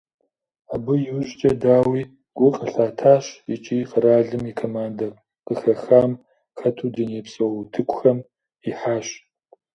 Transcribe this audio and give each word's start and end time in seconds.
Абы 0.73 0.93
иужькӏэ, 1.09 1.51
дауи, 1.61 2.01
гу 2.37 2.47
къылъатащ 2.55 3.25
икӏи 3.53 3.77
къэралым 3.89 4.43
и 4.51 4.53
командэ 4.59 5.07
къыхэхам 5.45 6.11
хэту 6.59 6.87
дунейпсо 6.93 7.43
утыкухэм 7.59 8.17
ихьащ. 8.69 9.07